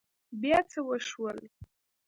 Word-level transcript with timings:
بيا 0.41 0.59
څه 0.71 0.79
وشول؟ 0.89 1.37